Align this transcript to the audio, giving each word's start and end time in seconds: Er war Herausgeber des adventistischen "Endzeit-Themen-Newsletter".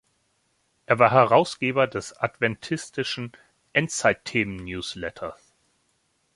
Er 0.87 0.97
war 0.97 1.11
Herausgeber 1.11 1.85
des 1.85 2.13
adventistischen 2.17 3.33
"Endzeit-Themen-Newsletter". 3.73 5.35